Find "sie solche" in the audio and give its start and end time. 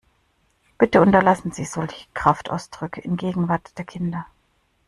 1.51-2.07